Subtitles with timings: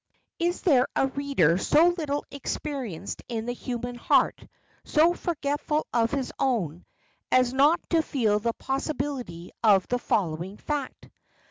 [0.39, 4.41] Is there a reader so little experienced in the human heart,
[4.83, 6.85] so forgetful of his own,
[7.31, 11.07] as not to feel the possibility of the following fact?